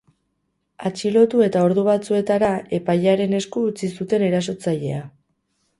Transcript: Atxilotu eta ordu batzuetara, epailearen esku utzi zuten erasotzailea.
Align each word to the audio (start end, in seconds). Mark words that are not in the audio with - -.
Atxilotu 0.89 1.43
eta 1.47 1.61
ordu 1.67 1.83
batzuetara, 1.89 2.49
epailearen 2.81 3.39
esku 3.43 3.67
utzi 3.73 3.95
zuten 4.01 4.31
erasotzailea. 4.31 5.07